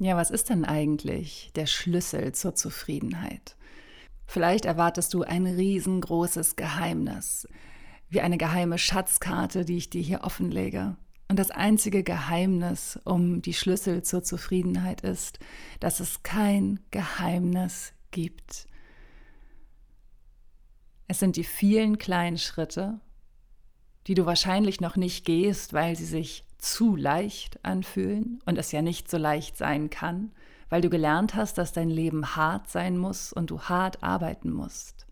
Ja, 0.00 0.16
was 0.16 0.30
ist 0.30 0.48
denn 0.48 0.64
eigentlich 0.64 1.50
der 1.56 1.66
Schlüssel 1.66 2.32
zur 2.32 2.54
Zufriedenheit? 2.54 3.56
Vielleicht 4.26 4.64
erwartest 4.64 5.12
du 5.12 5.22
ein 5.22 5.46
riesengroßes 5.46 6.54
Geheimnis, 6.54 7.48
wie 8.08 8.20
eine 8.20 8.38
geheime 8.38 8.78
Schatzkarte, 8.78 9.64
die 9.64 9.76
ich 9.76 9.90
dir 9.90 10.02
hier 10.02 10.22
offenlege. 10.22 10.96
Und 11.26 11.38
das 11.38 11.50
einzige 11.50 12.04
Geheimnis 12.04 12.98
um 13.04 13.42
die 13.42 13.54
Schlüssel 13.54 14.02
zur 14.02 14.22
Zufriedenheit 14.22 15.00
ist, 15.00 15.40
dass 15.80 15.98
es 15.98 16.22
kein 16.22 16.78
Geheimnis 16.92 17.92
gibt. 18.12 18.68
Es 21.08 21.18
sind 21.18 21.36
die 21.36 21.44
vielen 21.44 21.98
kleinen 21.98 22.38
Schritte, 22.38 23.00
die 24.06 24.14
du 24.14 24.26
wahrscheinlich 24.26 24.80
noch 24.80 24.96
nicht 24.96 25.24
gehst, 25.24 25.72
weil 25.72 25.96
sie 25.96 26.06
sich 26.06 26.44
zu 26.58 26.96
leicht 26.96 27.64
anfühlen 27.64 28.40
und 28.44 28.58
es 28.58 28.72
ja 28.72 28.82
nicht 28.82 29.10
so 29.10 29.16
leicht 29.16 29.56
sein 29.56 29.90
kann, 29.90 30.32
weil 30.68 30.80
du 30.80 30.90
gelernt 30.90 31.34
hast, 31.34 31.56
dass 31.58 31.72
dein 31.72 31.88
Leben 31.88 32.36
hart 32.36 32.68
sein 32.68 32.98
muss 32.98 33.32
und 33.32 33.50
du 33.50 33.62
hart 33.62 34.02
arbeiten 34.02 34.52
musst. 34.52 35.06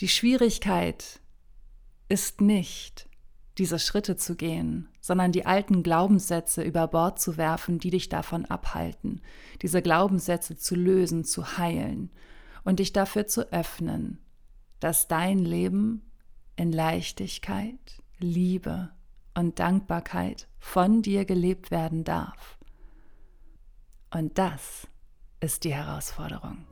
Die 0.00 0.08
Schwierigkeit 0.08 1.20
ist 2.08 2.40
nicht, 2.40 3.08
diese 3.58 3.78
Schritte 3.78 4.16
zu 4.16 4.34
gehen, 4.34 4.88
sondern 5.00 5.30
die 5.30 5.46
alten 5.46 5.82
Glaubenssätze 5.82 6.62
über 6.62 6.88
Bord 6.88 7.20
zu 7.20 7.36
werfen, 7.36 7.78
die 7.78 7.90
dich 7.90 8.08
davon 8.08 8.44
abhalten, 8.46 9.20
diese 9.62 9.82
Glaubenssätze 9.82 10.56
zu 10.56 10.74
lösen, 10.74 11.24
zu 11.24 11.56
heilen 11.56 12.10
und 12.64 12.80
dich 12.80 12.92
dafür 12.92 13.26
zu 13.26 13.52
öffnen, 13.52 14.18
dass 14.80 15.06
dein 15.06 15.38
Leben 15.38 16.02
in 16.56 16.72
Leichtigkeit, 16.72 18.02
Liebe 18.18 18.90
und 19.34 19.58
Dankbarkeit 19.58 20.48
von 20.58 21.02
dir 21.02 21.24
gelebt 21.24 21.70
werden 21.70 22.04
darf. 22.04 22.58
Und 24.12 24.38
das 24.38 24.86
ist 25.40 25.64
die 25.64 25.74
Herausforderung. 25.74 26.64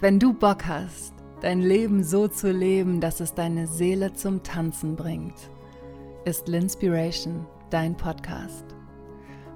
Wenn 0.00 0.18
du 0.18 0.32
Bock 0.32 0.66
hast, 0.66 1.12
dein 1.42 1.60
Leben 1.60 2.02
so 2.02 2.26
zu 2.26 2.50
leben, 2.50 3.00
dass 3.00 3.20
es 3.20 3.34
deine 3.34 3.66
Seele 3.66 4.14
zum 4.14 4.42
Tanzen 4.42 4.96
bringt, 4.96 5.50
ist 6.24 6.48
Linspiration 6.48 7.46
dein 7.70 7.96
Podcast. 7.96 8.64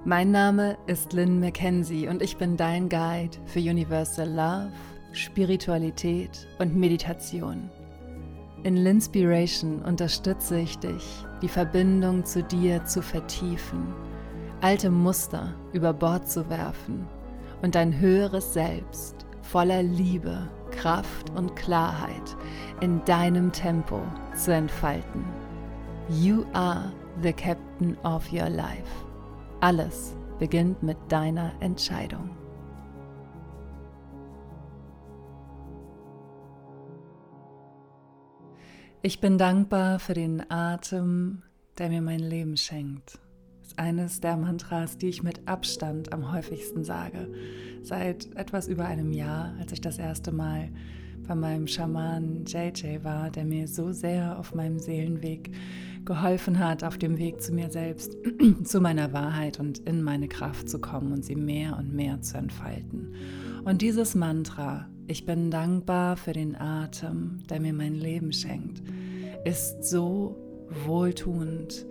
Mein 0.05 0.31
Name 0.31 0.79
ist 0.87 1.13
Lynn 1.13 1.41
McKenzie 1.41 2.09
und 2.09 2.23
ich 2.23 2.37
bin 2.37 2.57
dein 2.57 2.89
Guide 2.89 3.37
für 3.47 3.59
Universal 3.59 4.29
Love, 4.29 4.73
Spiritualität 5.13 6.47
und 6.59 6.77
Meditation. 6.77 7.71
In 8.63 8.77
Linspiration 8.77 9.83
unterstütze 9.83 10.61
ich 10.61 10.79
dich, 10.79 11.25
die 11.43 11.49
Verbindung 11.49 12.25
zu 12.25 12.43
dir 12.43 12.85
zu 12.85 13.03
vertiefen, 13.03 13.95
alte 14.61 14.91
Muster 14.91 15.55
über 15.73 15.93
Bord 15.93 16.29
zu 16.29 16.49
werfen 16.49 17.07
und 17.63 17.75
dein 17.75 17.99
höheres 17.99 18.53
Selbst 18.53 19.27
voller 19.43 19.83
Liebe, 19.83 20.49
Kraft 20.71 21.31
und 21.37 21.55
Klarheit 21.57 22.37
in 22.81 23.05
deinem 23.05 23.53
Tempo 23.53 24.01
zu 24.35 24.53
entfalten. 24.53 25.25
You 26.09 26.45
are 26.53 26.93
the 27.23 27.33
captain 27.33 27.97
of 28.05 28.31
your 28.33 28.49
life. 28.49 29.05
Alles 29.61 30.15
beginnt 30.39 30.83
mit 30.83 30.99
deiner 31.09 31.53
Entscheidung. 31.61 32.31
Ich 39.07 39.21
bin 39.21 39.39
dankbar 39.39 40.01
für 40.01 40.15
den 40.15 40.51
Atem, 40.51 41.43
der 41.79 41.91
mir 41.91 42.03
mein 42.03 42.19
Leben 42.19 42.57
schenkt. 42.57 43.21
Das 43.61 43.69
ist 43.69 43.79
eines 43.79 44.21
der 44.21 44.37
Mantras, 44.37 44.99
die 44.99 45.07
ich 45.07 45.23
mit 45.23 45.47
Abstand 45.47 46.13
am 46.13 46.33
häufigsten 46.33 46.83
sage. 46.83 47.33
Seit 47.85 48.35
etwas 48.35 48.67
über 48.67 48.85
einem 48.87 49.13
Jahr, 49.13 49.55
als 49.61 49.71
ich 49.71 49.81
das 49.81 49.99
erste 49.99 50.33
Mal 50.33 50.71
bei 51.29 51.37
meinem 51.37 51.69
Schaman 51.69 52.47
JJ 52.47 53.05
war, 53.05 53.31
der 53.31 53.45
mir 53.45 53.69
so 53.69 53.93
sehr 53.93 54.41
auf 54.41 54.57
meinem 54.57 54.81
Seelenweg 54.81 55.53
geholfen 56.05 56.59
hat, 56.59 56.83
auf 56.83 56.99
dem 56.99 57.17
Weg 57.17 57.41
zu 57.41 57.55
mir 57.55 57.71
selbst, 57.71 58.17
zu 58.65 58.81
meiner 58.81 59.13
Wahrheit 59.13 59.61
und 59.61 59.79
in 59.87 60.03
meine 60.03 60.27
Kraft 60.27 60.69
zu 60.69 60.81
kommen 60.81 61.13
und 61.13 61.25
sie 61.25 61.37
mehr 61.37 61.77
und 61.79 61.95
mehr 61.95 62.23
zu 62.23 62.39
entfalten. 62.39 63.15
Und 63.65 63.83
dieses 63.83 64.17
Mantra, 64.17 64.89
ich 65.09 65.25
bin 65.25 65.51
dankbar 65.51 66.17
für 66.17 66.33
den 66.33 66.57
Atem, 66.57 67.43
der 67.49 67.61
mir 67.61 67.73
mein 67.73 67.95
Leben 67.95 68.33
schenkt, 68.33 68.83
ist 69.45 69.85
so 69.85 70.37
wohltuend. 70.85 71.87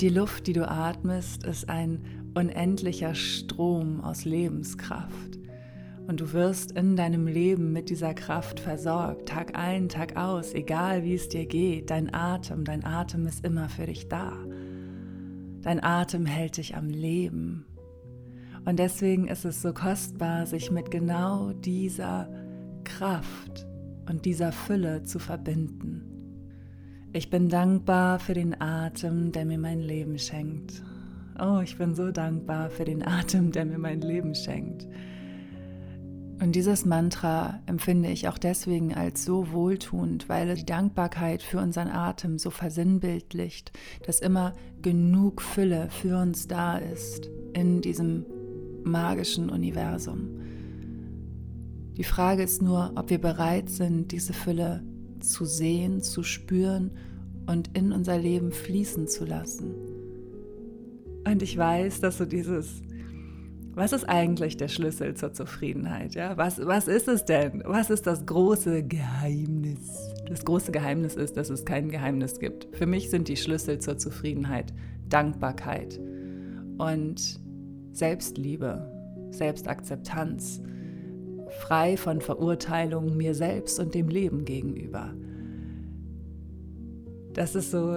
Die 0.00 0.08
Luft, 0.08 0.46
die 0.46 0.52
du 0.52 0.68
atmest, 0.68 1.44
ist 1.44 1.68
ein 1.68 2.04
unendlicher 2.34 3.14
Strom 3.14 4.00
aus 4.02 4.24
Lebenskraft. 4.24 5.38
Und 6.06 6.20
du 6.20 6.32
wirst 6.34 6.72
in 6.72 6.96
deinem 6.96 7.26
Leben 7.26 7.72
mit 7.72 7.88
dieser 7.88 8.12
Kraft 8.12 8.60
versorgt, 8.60 9.28
Tag 9.28 9.56
ein, 9.56 9.88
Tag 9.88 10.16
aus, 10.16 10.52
egal 10.52 11.02
wie 11.02 11.14
es 11.14 11.28
dir 11.28 11.46
geht. 11.46 11.88
Dein 11.88 12.12
Atem, 12.12 12.64
dein 12.64 12.84
Atem 12.84 13.26
ist 13.26 13.44
immer 13.44 13.70
für 13.70 13.86
dich 13.86 14.08
da. 14.08 14.32
Dein 15.62 15.82
Atem 15.82 16.26
hält 16.26 16.58
dich 16.58 16.76
am 16.76 16.88
Leben. 16.90 17.64
Und 18.64 18.78
deswegen 18.78 19.28
ist 19.28 19.44
es 19.44 19.60
so 19.60 19.72
kostbar, 19.72 20.46
sich 20.46 20.70
mit 20.70 20.90
genau 20.90 21.52
dieser 21.52 22.28
Kraft 22.84 23.66
und 24.08 24.24
dieser 24.24 24.52
Fülle 24.52 25.02
zu 25.02 25.18
verbinden. 25.18 26.10
Ich 27.12 27.30
bin 27.30 27.48
dankbar 27.48 28.18
für 28.18 28.34
den 28.34 28.60
Atem, 28.60 29.32
der 29.32 29.44
mir 29.44 29.58
mein 29.58 29.80
Leben 29.80 30.18
schenkt. 30.18 30.82
Oh, 31.38 31.60
ich 31.62 31.76
bin 31.78 31.94
so 31.94 32.10
dankbar 32.10 32.70
für 32.70 32.84
den 32.84 33.06
Atem, 33.06 33.52
der 33.52 33.64
mir 33.64 33.78
mein 33.78 34.00
Leben 34.00 34.34
schenkt. 34.34 34.88
Und 36.40 36.52
dieses 36.52 36.84
Mantra 36.84 37.60
empfinde 37.66 38.08
ich 38.08 38.28
auch 38.28 38.38
deswegen 38.38 38.94
als 38.94 39.24
so 39.24 39.52
wohltuend, 39.52 40.28
weil 40.28 40.54
die 40.56 40.66
Dankbarkeit 40.66 41.42
für 41.42 41.58
unseren 41.58 41.88
Atem 41.88 42.38
so 42.38 42.50
versinnbildlicht, 42.50 43.72
dass 44.06 44.20
immer 44.20 44.52
genug 44.82 45.40
Fülle 45.40 45.88
für 45.90 46.20
uns 46.20 46.48
da 46.48 46.78
ist 46.78 47.30
in 47.52 47.80
diesem 47.80 48.26
magischen 48.84 49.50
Universum. 49.50 50.40
Die 51.96 52.04
Frage 52.04 52.42
ist 52.42 52.62
nur, 52.62 52.92
ob 52.96 53.10
wir 53.10 53.20
bereit 53.20 53.70
sind, 53.70 54.12
diese 54.12 54.32
Fülle 54.32 54.82
zu 55.20 55.44
sehen, 55.44 56.02
zu 56.02 56.22
spüren 56.22 56.90
und 57.46 57.76
in 57.76 57.92
unser 57.92 58.18
Leben 58.18 58.50
fließen 58.52 59.06
zu 59.06 59.24
lassen. 59.24 59.74
Und 61.26 61.42
ich 61.42 61.56
weiß, 61.56 62.00
dass 62.00 62.18
so 62.18 62.24
dieses, 62.24 62.82
was 63.74 63.92
ist 63.92 64.08
eigentlich 64.08 64.56
der 64.56 64.68
Schlüssel 64.68 65.14
zur 65.14 65.32
Zufriedenheit? 65.32 66.14
Ja? 66.14 66.36
Was, 66.36 66.64
was 66.64 66.88
ist 66.88 67.08
es 67.08 67.24
denn? 67.24 67.62
Was 67.64 67.90
ist 67.90 68.06
das 68.06 68.26
große 68.26 68.82
Geheimnis? 68.84 70.12
Das 70.28 70.44
große 70.44 70.72
Geheimnis 70.72 71.16
ist, 71.16 71.36
dass 71.36 71.50
es 71.50 71.64
kein 71.64 71.88
Geheimnis 71.88 72.38
gibt. 72.38 72.68
Für 72.76 72.86
mich 72.86 73.10
sind 73.10 73.28
die 73.28 73.36
Schlüssel 73.36 73.78
zur 73.78 73.98
Zufriedenheit 73.98 74.72
Dankbarkeit 75.08 76.00
und 76.78 77.40
Selbstliebe, 77.94 78.90
Selbstakzeptanz, 79.30 80.60
frei 81.60 81.96
von 81.96 82.20
Verurteilung 82.20 83.16
mir 83.16 83.34
selbst 83.34 83.78
und 83.78 83.94
dem 83.94 84.08
Leben 84.08 84.44
gegenüber. 84.44 85.14
Das 87.32 87.54
ist 87.54 87.70
so, 87.70 87.96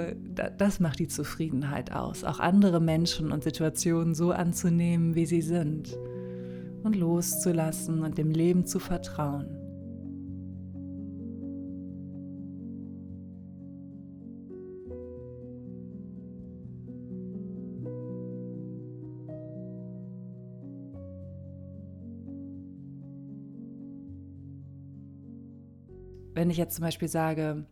das 0.57 0.79
macht 0.79 0.99
die 0.99 1.07
Zufriedenheit 1.07 1.91
aus, 1.91 2.23
auch 2.23 2.39
andere 2.39 2.79
Menschen 2.79 3.31
und 3.31 3.43
Situationen 3.43 4.15
so 4.15 4.31
anzunehmen, 4.31 5.15
wie 5.15 5.25
sie 5.25 5.41
sind 5.41 5.97
und 6.83 6.95
loszulassen 6.95 8.03
und 8.03 8.17
dem 8.17 8.31
Leben 8.31 8.65
zu 8.65 8.79
vertrauen. 8.79 9.56
Wenn 26.37 26.51
ich 26.51 26.57
jetzt 26.57 26.75
zum 26.75 26.83
Beispiel 26.83 27.07
sage, 27.07 27.65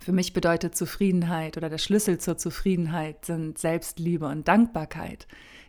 für 0.00 0.12
mich 0.12 0.32
bedeutet 0.32 0.76
Zufriedenheit 0.76 1.56
oder 1.56 1.68
der 1.68 1.78
Schlüssel 1.78 2.18
zur 2.18 2.38
Zufriedenheit 2.38 3.24
sind 3.24 3.58
Selbstliebe 3.58 4.26
und 4.26 4.46
Dankbarkeit, 4.46 5.26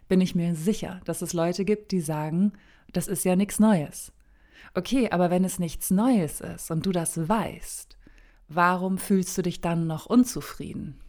bin 0.08 0.22
ich 0.22 0.36
mir 0.36 0.54
sicher, 0.54 1.02
dass 1.06 1.24
es 1.24 1.34
Leute 1.34 1.66
gibt, 1.66 1.92
die 1.92 2.00
sagen, 2.00 2.54
das 2.94 3.08
ist 3.08 3.26
ja 3.26 3.36
nichts 3.36 3.60
Neues. 3.60 4.14
Okay, 4.76 5.10
aber 5.10 5.32
wenn 5.32 5.44
es 5.44 5.58
nichts 5.58 5.90
Neues 5.90 6.42
ist 6.42 6.70
und 6.70 6.86
du 6.86 6.92
das 6.92 7.28
weißt, 7.28 7.98
warum 8.48 9.00
fühlst 9.00 9.36
du 9.40 9.42
dich 9.42 9.60
dann 9.60 9.88
noch 9.88 10.06
unzufrieden? 10.06 11.00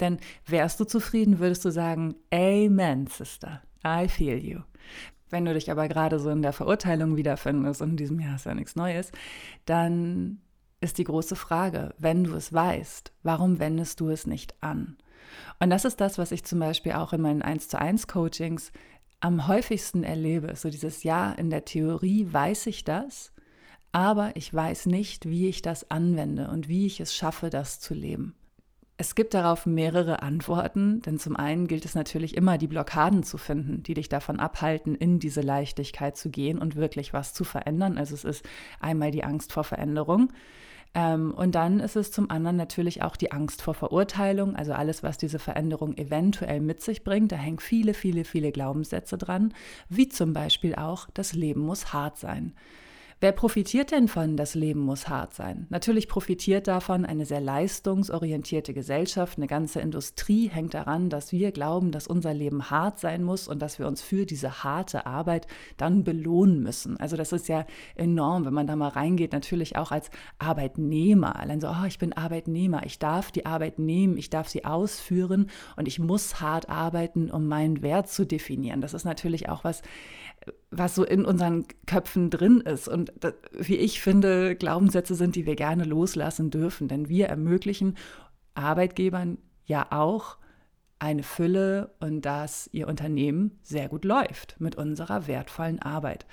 Denn 0.00 0.18
wärst 0.44 0.78
du 0.78 0.84
zufrieden, 0.84 1.38
würdest 1.38 1.64
du 1.64 1.70
sagen, 1.70 2.14
Amen, 2.30 3.06
Sister, 3.06 3.62
I 3.86 4.06
feel 4.06 4.36
you. 4.36 4.60
Wenn 5.30 5.44
du 5.44 5.54
dich 5.54 5.70
aber 5.70 5.88
gerade 5.88 6.18
so 6.18 6.30
in 6.30 6.42
der 6.42 6.52
Verurteilung 6.52 7.16
wiederfindest 7.16 7.82
und 7.82 7.90
in 7.90 7.96
diesem 7.96 8.20
Jahr 8.20 8.36
ist 8.36 8.46
ja 8.46 8.54
nichts 8.54 8.76
Neues, 8.76 9.10
dann 9.64 10.40
ist 10.80 10.98
die 10.98 11.04
große 11.04 11.36
Frage, 11.36 11.94
wenn 11.98 12.24
du 12.24 12.34
es 12.34 12.52
weißt, 12.52 13.12
warum 13.22 13.58
wendest 13.58 14.00
du 14.00 14.08
es 14.08 14.26
nicht 14.26 14.54
an? 14.62 14.96
Und 15.58 15.70
das 15.70 15.84
ist 15.84 16.00
das, 16.00 16.18
was 16.18 16.32
ich 16.32 16.44
zum 16.44 16.60
Beispiel 16.60 16.92
auch 16.92 17.12
in 17.12 17.20
meinen 17.20 17.42
1 17.42 17.68
zu 17.68 17.78
1 17.78 18.06
Coachings 18.06 18.72
am 19.20 19.48
häufigsten 19.48 20.04
erlebe, 20.04 20.54
so 20.54 20.68
dieses 20.68 21.02
Ja, 21.02 21.32
in 21.32 21.50
der 21.50 21.64
Theorie 21.64 22.28
weiß 22.30 22.66
ich 22.66 22.84
das, 22.84 23.32
aber 23.90 24.36
ich 24.36 24.52
weiß 24.52 24.86
nicht, 24.86 25.26
wie 25.26 25.48
ich 25.48 25.62
das 25.62 25.90
anwende 25.90 26.48
und 26.48 26.68
wie 26.68 26.86
ich 26.86 27.00
es 27.00 27.14
schaffe, 27.14 27.50
das 27.50 27.80
zu 27.80 27.94
leben. 27.94 28.36
Es 28.98 29.14
gibt 29.14 29.34
darauf 29.34 29.66
mehrere 29.66 30.22
Antworten, 30.22 31.02
denn 31.02 31.18
zum 31.18 31.36
einen 31.36 31.66
gilt 31.66 31.84
es 31.84 31.94
natürlich 31.94 32.34
immer, 32.34 32.56
die 32.56 32.66
Blockaden 32.66 33.24
zu 33.24 33.36
finden, 33.36 33.82
die 33.82 33.92
dich 33.92 34.08
davon 34.08 34.40
abhalten, 34.40 34.94
in 34.94 35.18
diese 35.18 35.42
Leichtigkeit 35.42 36.16
zu 36.16 36.30
gehen 36.30 36.58
und 36.58 36.76
wirklich 36.76 37.12
was 37.12 37.34
zu 37.34 37.44
verändern. 37.44 37.98
Also 37.98 38.14
es 38.14 38.24
ist 38.24 38.44
einmal 38.80 39.10
die 39.10 39.22
Angst 39.22 39.52
vor 39.52 39.64
Veränderung. 39.64 40.32
Ähm, 40.94 41.34
und 41.34 41.54
dann 41.54 41.78
ist 41.80 41.94
es 41.96 42.10
zum 42.10 42.30
anderen 42.30 42.56
natürlich 42.56 43.02
auch 43.02 43.16
die 43.16 43.32
Angst 43.32 43.60
vor 43.60 43.74
Verurteilung, 43.74 44.56
also 44.56 44.72
alles, 44.72 45.02
was 45.02 45.18
diese 45.18 45.38
Veränderung 45.38 45.94
eventuell 45.98 46.60
mit 46.60 46.80
sich 46.80 47.04
bringt. 47.04 47.32
Da 47.32 47.36
hängen 47.36 47.58
viele, 47.58 47.92
viele, 47.92 48.24
viele 48.24 48.50
Glaubenssätze 48.50 49.18
dran, 49.18 49.52
wie 49.90 50.08
zum 50.08 50.32
Beispiel 50.32 50.74
auch, 50.74 51.08
das 51.12 51.34
Leben 51.34 51.60
muss 51.60 51.92
hart 51.92 52.16
sein. 52.16 52.54
Wer 53.18 53.32
profitiert 53.32 53.92
denn 53.92 54.08
von 54.08 54.36
das 54.36 54.54
Leben 54.54 54.80
muss 54.80 55.08
hart 55.08 55.32
sein? 55.32 55.66
Natürlich 55.70 56.06
profitiert 56.06 56.68
davon 56.68 57.06
eine 57.06 57.24
sehr 57.24 57.40
leistungsorientierte 57.40 58.74
Gesellschaft. 58.74 59.38
Eine 59.38 59.46
ganze 59.46 59.80
Industrie 59.80 60.48
hängt 60.48 60.74
daran, 60.74 61.08
dass 61.08 61.32
wir 61.32 61.50
glauben, 61.50 61.92
dass 61.92 62.06
unser 62.06 62.34
Leben 62.34 62.68
hart 62.68 63.00
sein 63.00 63.24
muss 63.24 63.48
und 63.48 63.62
dass 63.62 63.78
wir 63.78 63.86
uns 63.86 64.02
für 64.02 64.26
diese 64.26 64.62
harte 64.64 65.06
Arbeit 65.06 65.46
dann 65.78 66.04
belohnen 66.04 66.62
müssen. 66.62 67.00
Also 67.00 67.16
das 67.16 67.32
ist 67.32 67.48
ja 67.48 67.64
enorm, 67.94 68.44
wenn 68.44 68.52
man 68.52 68.66
da 68.66 68.76
mal 68.76 68.88
reingeht, 68.88 69.32
natürlich 69.32 69.76
auch 69.76 69.92
als 69.92 70.10
Arbeitnehmer. 70.38 71.36
Allein 71.36 71.62
so, 71.62 71.68
oh, 71.68 71.86
ich 71.86 71.98
bin 71.98 72.12
Arbeitnehmer, 72.12 72.84
ich 72.84 72.98
darf 72.98 73.32
die 73.32 73.46
Arbeit 73.46 73.78
nehmen, 73.78 74.18
ich 74.18 74.28
darf 74.28 74.48
sie 74.48 74.66
ausführen 74.66 75.48
und 75.76 75.88
ich 75.88 75.98
muss 75.98 76.42
hart 76.42 76.68
arbeiten, 76.68 77.30
um 77.30 77.46
meinen 77.46 77.80
Wert 77.80 78.10
zu 78.10 78.26
definieren. 78.26 78.82
Das 78.82 78.92
ist 78.92 79.04
natürlich 79.04 79.48
auch 79.48 79.64
was, 79.64 79.80
was 80.70 80.94
so 80.94 81.04
in 81.04 81.24
unseren 81.24 81.66
Köpfen 81.86 82.30
drin 82.30 82.60
ist. 82.60 82.88
Und 82.88 83.12
das, 83.20 83.34
wie 83.52 83.76
ich 83.76 84.00
finde, 84.00 84.56
Glaubenssätze 84.56 85.14
sind, 85.14 85.36
die 85.36 85.46
wir 85.46 85.56
gerne 85.56 85.84
loslassen 85.84 86.50
dürfen. 86.50 86.88
Denn 86.88 87.08
wir 87.08 87.26
ermöglichen 87.26 87.96
Arbeitgebern 88.54 89.38
ja 89.64 89.86
auch 89.90 90.38
eine 90.98 91.22
Fülle 91.22 91.94
und 92.00 92.22
dass 92.22 92.70
ihr 92.72 92.88
Unternehmen 92.88 93.58
sehr 93.62 93.88
gut 93.88 94.04
läuft 94.04 94.56
mit 94.60 94.76
unserer 94.76 95.26
wertvollen 95.26 95.80
Arbeit. 95.80 96.26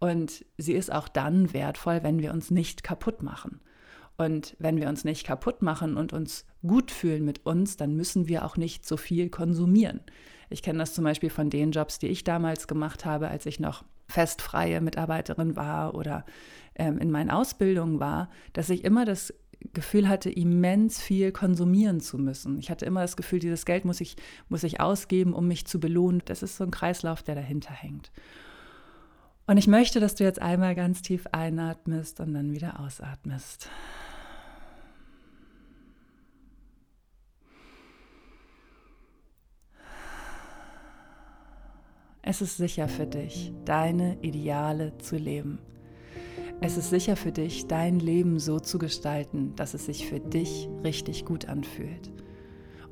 Und 0.00 0.44
sie 0.56 0.74
ist 0.74 0.92
auch 0.92 1.08
dann 1.08 1.52
wertvoll, 1.52 2.02
wenn 2.02 2.20
wir 2.20 2.32
uns 2.32 2.50
nicht 2.50 2.82
kaputt 2.82 3.22
machen. 3.22 3.60
Und 4.16 4.56
wenn 4.58 4.78
wir 4.78 4.88
uns 4.88 5.04
nicht 5.04 5.24
kaputt 5.24 5.62
machen 5.62 5.96
und 5.96 6.12
uns 6.12 6.44
gut 6.66 6.90
fühlen 6.90 7.24
mit 7.24 7.46
uns, 7.46 7.76
dann 7.76 7.94
müssen 7.94 8.26
wir 8.26 8.44
auch 8.44 8.56
nicht 8.56 8.86
so 8.86 8.96
viel 8.96 9.30
konsumieren. 9.30 10.00
Ich 10.50 10.62
kenne 10.62 10.78
das 10.78 10.94
zum 10.94 11.04
Beispiel 11.04 11.30
von 11.30 11.50
den 11.50 11.72
Jobs, 11.72 11.98
die 11.98 12.08
ich 12.08 12.24
damals 12.24 12.66
gemacht 12.66 13.04
habe, 13.04 13.28
als 13.28 13.46
ich 13.46 13.60
noch 13.60 13.84
festfreie 14.08 14.80
Mitarbeiterin 14.80 15.56
war 15.56 15.94
oder 15.94 16.24
ähm, 16.74 16.98
in 16.98 17.10
meinen 17.10 17.30
Ausbildungen 17.30 18.00
war, 18.00 18.30
dass 18.52 18.70
ich 18.70 18.84
immer 18.84 19.04
das 19.04 19.34
Gefühl 19.74 20.08
hatte, 20.08 20.30
immens 20.30 21.00
viel 21.00 21.32
konsumieren 21.32 22.00
zu 22.00 22.16
müssen. 22.16 22.58
Ich 22.58 22.70
hatte 22.70 22.86
immer 22.86 23.02
das 23.02 23.16
Gefühl, 23.16 23.40
dieses 23.40 23.64
Geld 23.64 23.84
muss 23.84 24.00
ich, 24.00 24.16
muss 24.48 24.62
ich 24.62 24.80
ausgeben, 24.80 25.34
um 25.34 25.48
mich 25.48 25.66
zu 25.66 25.80
belohnen. 25.80 26.22
Das 26.24 26.42
ist 26.42 26.56
so 26.56 26.64
ein 26.64 26.70
Kreislauf, 26.70 27.22
der 27.22 27.34
dahinter 27.34 27.72
hängt. 27.72 28.10
Und 29.46 29.56
ich 29.56 29.66
möchte, 29.66 29.98
dass 29.98 30.14
du 30.14 30.24
jetzt 30.24 30.40
einmal 30.40 30.74
ganz 30.74 31.02
tief 31.02 31.26
einatmest 31.32 32.20
und 32.20 32.34
dann 32.34 32.52
wieder 32.52 32.80
ausatmest. 32.80 33.68
Es 42.30 42.42
ist 42.42 42.58
sicher 42.58 42.88
für 42.88 43.06
dich, 43.06 43.54
deine 43.64 44.18
Ideale 44.20 44.92
zu 44.98 45.16
leben. 45.16 45.60
Es 46.60 46.76
ist 46.76 46.90
sicher 46.90 47.16
für 47.16 47.32
dich, 47.32 47.68
dein 47.68 48.00
Leben 48.00 48.38
so 48.38 48.60
zu 48.60 48.78
gestalten, 48.78 49.56
dass 49.56 49.72
es 49.72 49.86
sich 49.86 50.06
für 50.06 50.20
dich 50.20 50.68
richtig 50.84 51.24
gut 51.24 51.48
anfühlt. 51.48 52.12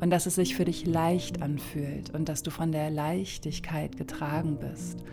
Und 0.00 0.08
dass 0.08 0.24
es 0.24 0.36
sich 0.36 0.56
für 0.56 0.64
dich 0.64 0.86
leicht 0.86 1.42
anfühlt 1.42 2.14
und 2.14 2.30
dass 2.30 2.42
du 2.44 2.50
von 2.50 2.72
der 2.72 2.88
Leichtigkeit 2.88 3.98
getragen 3.98 4.56
bist. 4.56 5.04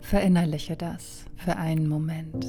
Verinnerliche 0.00 0.76
das 0.76 1.26
für 1.36 1.54
einen 1.54 1.86
Moment. 1.86 2.44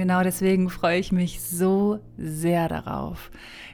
Genau 0.00 0.22
deswegen 0.22 0.70
freue 0.70 0.98
ich 0.98 1.12
mich 1.12 1.42
so 1.42 2.00
sehr 2.16 2.68
darauf, 2.68 3.30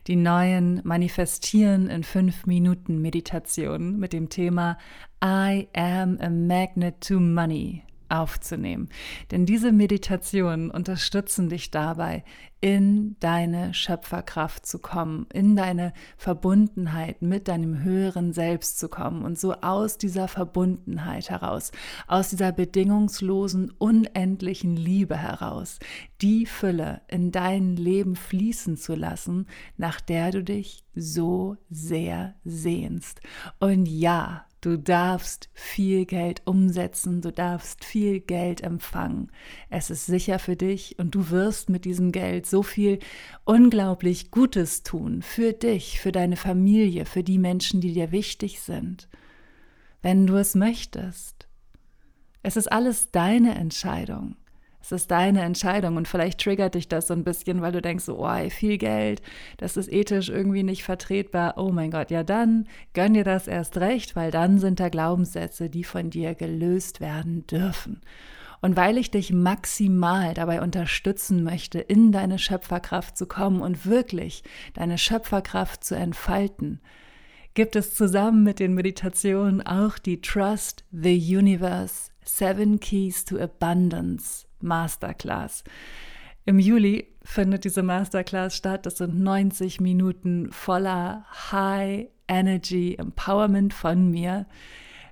die 0.08 0.16
neuen 0.16 0.80
Manifestieren 0.84 1.88
in 1.88 2.02
fünf 2.02 2.46
Minuten 2.46 3.00
Meditationen 3.00 3.98
mit 3.98 4.12
dem 4.12 4.28
Thema 4.28 4.76
I 5.24 5.68
am 5.74 6.18
a 6.20 6.28
magnet 6.28 7.00
to 7.00 7.20
money 7.20 7.84
aufzunehmen. 8.08 8.88
Denn 9.30 9.46
diese 9.46 9.72
Meditationen 9.72 10.70
unterstützen 10.70 11.48
dich 11.48 11.70
dabei, 11.70 12.24
in 12.60 13.16
deine 13.20 13.74
Schöpferkraft 13.74 14.64
zu 14.64 14.78
kommen, 14.78 15.26
in 15.32 15.56
deine 15.56 15.92
Verbundenheit 16.16 17.20
mit 17.20 17.48
deinem 17.48 17.82
höheren 17.82 18.32
Selbst 18.32 18.78
zu 18.78 18.88
kommen 18.88 19.24
und 19.24 19.38
so 19.38 19.52
aus 19.54 19.98
dieser 19.98 20.26
Verbundenheit 20.26 21.28
heraus, 21.28 21.70
aus 22.08 22.30
dieser 22.30 22.52
bedingungslosen, 22.52 23.72
unendlichen 23.78 24.74
Liebe 24.74 25.16
heraus, 25.16 25.78
die 26.22 26.46
Fülle 26.46 27.02
in 27.08 27.30
dein 27.30 27.76
Leben 27.76 28.16
fließen 28.16 28.78
zu 28.78 28.94
lassen, 28.94 29.46
nach 29.76 30.00
der 30.00 30.30
du 30.30 30.42
dich 30.42 30.84
so 30.94 31.58
sehr 31.68 32.34
sehnst. 32.44 33.20
Und 33.60 33.86
ja, 33.86 34.45
Du 34.66 34.76
darfst 34.76 35.48
viel 35.52 36.06
Geld 36.06 36.42
umsetzen, 36.44 37.20
du 37.20 37.30
darfst 37.30 37.84
viel 37.84 38.18
Geld 38.18 38.62
empfangen. 38.62 39.30
Es 39.70 39.90
ist 39.90 40.06
sicher 40.06 40.40
für 40.40 40.56
dich 40.56 40.98
und 40.98 41.14
du 41.14 41.30
wirst 41.30 41.70
mit 41.70 41.84
diesem 41.84 42.10
Geld 42.10 42.46
so 42.46 42.64
viel 42.64 42.98
unglaublich 43.44 44.32
Gutes 44.32 44.82
tun 44.82 45.22
für 45.22 45.52
dich, 45.52 46.00
für 46.00 46.10
deine 46.10 46.34
Familie, 46.36 47.04
für 47.04 47.22
die 47.22 47.38
Menschen, 47.38 47.80
die 47.80 47.92
dir 47.92 48.10
wichtig 48.10 48.60
sind, 48.60 49.08
wenn 50.02 50.26
du 50.26 50.34
es 50.34 50.56
möchtest. 50.56 51.46
Es 52.42 52.56
ist 52.56 52.72
alles 52.72 53.12
deine 53.12 53.54
Entscheidung. 53.54 54.34
Es 54.86 54.92
ist 54.92 55.10
deine 55.10 55.42
Entscheidung 55.42 55.96
und 55.96 56.06
vielleicht 56.06 56.40
triggert 56.40 56.76
dich 56.76 56.86
das 56.86 57.08
so 57.08 57.14
ein 57.14 57.24
bisschen, 57.24 57.60
weil 57.60 57.72
du 57.72 57.82
denkst, 57.82 58.08
oh, 58.08 58.28
viel 58.50 58.78
Geld, 58.78 59.20
das 59.56 59.76
ist 59.76 59.92
ethisch 59.92 60.28
irgendwie 60.28 60.62
nicht 60.62 60.84
vertretbar. 60.84 61.54
Oh 61.56 61.72
mein 61.72 61.90
Gott, 61.90 62.12
ja 62.12 62.22
dann 62.22 62.68
gönn 62.94 63.14
dir 63.14 63.24
das 63.24 63.48
erst 63.48 63.78
recht, 63.78 64.14
weil 64.14 64.30
dann 64.30 64.60
sind 64.60 64.78
da 64.78 64.88
Glaubenssätze, 64.88 65.68
die 65.70 65.82
von 65.82 66.10
dir 66.10 66.36
gelöst 66.36 67.00
werden 67.00 67.48
dürfen. 67.48 68.00
Und 68.60 68.76
weil 68.76 68.96
ich 68.96 69.10
dich 69.10 69.32
maximal 69.32 70.34
dabei 70.34 70.62
unterstützen 70.62 71.42
möchte, 71.42 71.80
in 71.80 72.12
deine 72.12 72.38
Schöpferkraft 72.38 73.18
zu 73.18 73.26
kommen 73.26 73.62
und 73.62 73.86
wirklich 73.86 74.44
deine 74.74 74.98
Schöpferkraft 74.98 75.82
zu 75.82 75.96
entfalten, 75.96 76.80
gibt 77.54 77.74
es 77.74 77.92
zusammen 77.92 78.44
mit 78.44 78.60
den 78.60 78.74
Meditationen 78.74 79.66
auch 79.66 79.98
die 79.98 80.20
Trust 80.20 80.84
the 80.92 81.36
Universe 81.36 82.12
Seven 82.24 82.78
Keys 82.78 83.24
to 83.24 83.36
Abundance 83.38 84.46
Masterclass. 84.66 85.64
Im 86.44 86.58
Juli 86.58 87.08
findet 87.22 87.64
diese 87.64 87.82
Masterclass 87.82 88.54
statt. 88.54 88.84
Das 88.86 88.98
sind 88.98 89.18
90 89.18 89.80
Minuten 89.80 90.52
voller 90.52 91.24
High 91.50 92.08
Energy 92.28 92.96
Empowerment 92.98 93.72
von 93.72 94.10
mir 94.10 94.46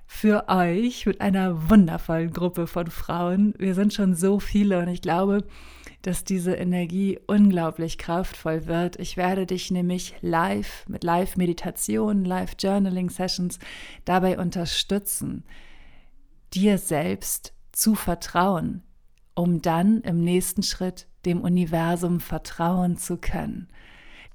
für 0.07 0.47
euch 0.47 1.05
mit 1.05 1.21
einer 1.21 1.69
wundervollen 1.69 2.31
Gruppe 2.31 2.67
von 2.67 2.87
Frauen. 2.87 3.53
Wir 3.57 3.73
sind 3.73 3.93
schon 3.93 4.13
so 4.13 4.39
viele 4.39 4.79
und 4.79 4.87
ich 4.87 5.01
glaube, 5.01 5.45
dass 6.03 6.23
diese 6.23 6.53
Energie 6.53 7.19
unglaublich 7.25 7.97
kraftvoll 7.97 8.67
wird. 8.67 8.99
Ich 8.99 9.17
werde 9.17 9.47
dich 9.47 9.71
nämlich 9.71 10.13
live 10.21 10.87
mit 10.87 11.03
Live-Meditationen, 11.03 12.25
Live-Journaling-Sessions 12.25 13.57
dabei 14.05 14.37
unterstützen, 14.37 15.43
dir 16.53 16.77
selbst 16.77 17.53
zu 17.71 17.95
vertrauen, 17.95 18.83
um 19.35 19.61
dann 19.61 20.01
im 20.01 20.23
nächsten 20.23 20.63
Schritt 20.63 21.07
dem 21.25 21.41
Universum 21.41 22.19
vertrauen 22.19 22.97
zu 22.97 23.17
können. 23.17 23.67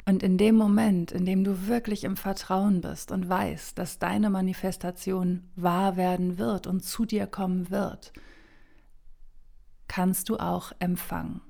Und 0.06 0.22
in 0.22 0.38
dem 0.38 0.56
Moment, 0.56 1.12
in 1.12 1.24
dem 1.24 1.44
du 1.44 1.66
wirklich 1.66 2.04
im 2.04 2.16
Vertrauen 2.16 2.80
bist 2.80 3.12
und 3.12 3.28
weißt, 3.28 3.78
dass 3.78 3.98
deine 3.98 4.30
Manifestation 4.30 5.44
wahr 5.56 5.96
werden 5.96 6.38
wird 6.38 6.66
und 6.66 6.84
zu 6.84 7.04
dir 7.04 7.26
kommen 7.26 7.70
wird, 7.70 8.12
kannst 9.88 10.28
du 10.28 10.36
auch 10.36 10.72
empfangen. 10.78 11.40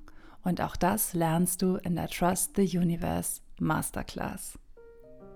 Und 0.43 0.61
auch 0.61 0.77
das 0.77 1.15
lernst 1.15 1.63
du 1.63 1.77
in 1.77 1.97
der 1.97 2.09
Trust 2.09 2.57
the 2.57 2.79
Universe 2.79 3.41
Masterclass. 3.59 4.59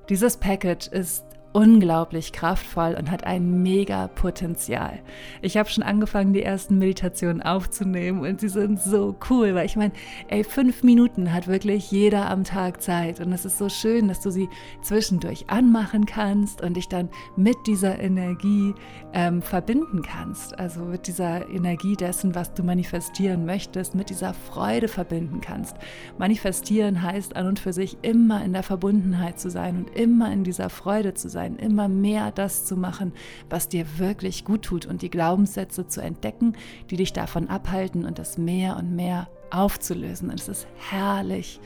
Dieses 0.08 0.36
Package 0.36 0.88
ist 0.88 1.24
unglaublich 1.54 2.32
kraftvoll 2.32 2.96
und 2.98 3.12
hat 3.12 3.22
ein 3.24 3.62
mega 3.62 4.08
Potenzial. 4.08 4.98
Ich 5.40 5.56
habe 5.56 5.68
schon 5.70 5.84
angefangen, 5.84 6.32
die 6.32 6.42
ersten 6.42 6.78
Meditationen 6.78 7.42
aufzunehmen 7.42 8.26
und 8.26 8.40
sie 8.40 8.48
sind 8.48 8.80
so 8.80 9.14
cool, 9.30 9.54
weil 9.54 9.64
ich 9.64 9.76
meine, 9.76 9.92
ey, 10.26 10.42
fünf 10.42 10.82
Minuten 10.82 11.32
hat 11.32 11.46
wirklich 11.46 11.92
jeder 11.92 12.28
am 12.28 12.42
Tag 12.42 12.82
Zeit 12.82 13.20
und 13.20 13.32
es 13.32 13.44
ist 13.44 13.58
so 13.58 13.68
schön, 13.68 14.08
dass 14.08 14.20
du 14.20 14.30
sie 14.30 14.48
zwischendurch 14.82 15.44
anmachen 15.48 16.06
kannst 16.06 16.60
und 16.60 16.76
dich 16.76 16.88
dann 16.88 17.08
mit 17.36 17.56
dieser 17.68 18.00
Energie 18.00 18.74
ähm, 19.12 19.40
verbinden 19.40 20.02
kannst. 20.02 20.58
Also 20.58 20.80
mit 20.80 21.06
dieser 21.06 21.48
Energie 21.48 21.94
dessen, 21.94 22.34
was 22.34 22.52
du 22.52 22.64
manifestieren 22.64 23.46
möchtest, 23.46 23.94
mit 23.94 24.10
dieser 24.10 24.34
Freude 24.34 24.88
verbinden 24.88 25.40
kannst. 25.40 25.76
Manifestieren 26.18 27.00
heißt 27.00 27.36
an 27.36 27.46
und 27.46 27.60
für 27.60 27.72
sich 27.72 27.96
immer 28.02 28.44
in 28.44 28.52
der 28.52 28.64
Verbundenheit 28.64 29.38
zu 29.38 29.50
sein 29.50 29.76
und 29.76 29.96
immer 29.96 30.32
in 30.32 30.42
dieser 30.42 30.68
Freude 30.68 31.14
zu 31.14 31.28
sein 31.28 31.43
sein, 31.44 31.56
immer 31.56 31.88
mehr 31.88 32.30
das 32.30 32.64
zu 32.64 32.76
machen, 32.76 33.12
was 33.50 33.68
dir 33.68 33.98
wirklich 33.98 34.44
gut 34.44 34.62
tut 34.62 34.86
und 34.86 35.02
die 35.02 35.10
Glaubenssätze 35.10 35.86
zu 35.86 36.00
entdecken, 36.00 36.54
die 36.90 36.96
dich 36.96 37.12
davon 37.12 37.48
abhalten 37.48 38.04
und 38.04 38.18
das 38.18 38.38
mehr 38.38 38.76
und 38.76 38.94
mehr 38.94 39.28
aufzulösen. 39.50 40.30
Und 40.30 40.40
es 40.40 40.48
ist 40.48 40.66
herrlich. 40.90 41.60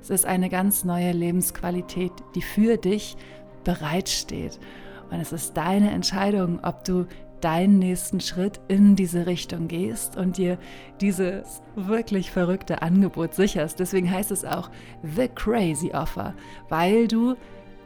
Es 0.00 0.10
ist 0.10 0.26
eine 0.26 0.48
ganz 0.48 0.84
neue 0.84 1.12
Lebensqualität, 1.12 2.12
die 2.34 2.42
für 2.42 2.76
dich 2.76 3.16
bereitsteht. 3.64 4.58
Und 5.10 5.20
es 5.20 5.32
ist 5.32 5.56
deine 5.56 5.90
Entscheidung, 5.90 6.60
ob 6.62 6.84
du 6.84 7.06
deinen 7.40 7.78
nächsten 7.78 8.20
Schritt 8.20 8.60
in 8.66 8.96
diese 8.96 9.26
Richtung 9.26 9.68
gehst 9.68 10.16
und 10.16 10.38
dir 10.38 10.58
dieses 11.00 11.62
wirklich 11.76 12.32
verrückte 12.32 12.82
Angebot 12.82 13.34
sicherst. 13.34 13.78
Deswegen 13.78 14.10
heißt 14.10 14.32
es 14.32 14.44
auch 14.44 14.70
The 15.02 15.28
Crazy 15.28 15.92
Offer, 15.92 16.34
weil 16.68 17.06
du 17.06 17.36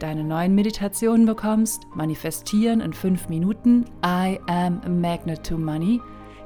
deine 0.03 0.25
neuen 0.25 0.55
Meditationen 0.55 1.27
bekommst, 1.27 1.83
Manifestieren 1.95 2.81
in 2.81 2.93
fünf 2.93 3.29
Minuten, 3.29 3.85
I 4.05 4.41
am 4.49 4.81
a 4.85 4.89
Magnet 4.89 5.45
to 5.45 5.57
Money, 5.57 6.01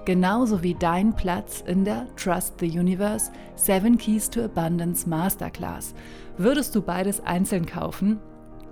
genauso 0.05 0.63
wie 0.63 0.75
dein 0.75 1.17
Platz 1.17 1.65
in 1.67 1.85
der 1.85 2.07
Trust 2.17 2.61
the 2.61 2.67
Universe 2.67 3.33
Seven 3.55 3.97
Keys 3.97 4.29
to 4.29 4.45
Abundance 4.45 5.09
Masterclass. 5.09 5.95
Würdest 6.37 6.75
du 6.75 6.83
beides 6.83 7.21
einzeln 7.21 7.65
kaufen, 7.65 8.19